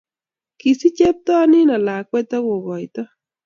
[0.59, 3.03] Kisich chepto nino lakwet akukoito